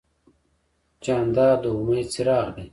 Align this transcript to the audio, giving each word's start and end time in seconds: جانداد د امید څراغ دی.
جانداد 1.03 1.57
د 1.63 1.65
امید 1.77 2.07
څراغ 2.13 2.47
دی. 2.55 2.65